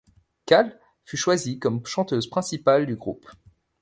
Cal 0.47 0.79
fut 1.05 1.15
choisie 1.17 1.59
comme 1.59 1.85
chanteuse 1.85 2.25
principale 2.27 2.87
du 2.87 2.95
groupe. 2.95 3.29